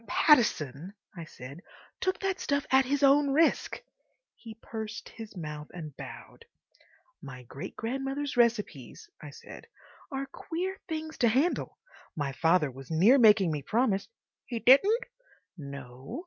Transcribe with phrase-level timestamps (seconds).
[0.07, 1.61] "Pattison," I said,
[1.99, 3.83] "took that stuff at his own risk."
[4.35, 6.43] He pursed his mouth and bowed.
[7.21, 9.67] "My great grandmother's recipes," I said,
[10.11, 11.77] "are queer things to handle.
[12.15, 14.07] My father was near making me promise—"
[14.47, 15.03] "He didn't?"
[15.55, 16.19] "No.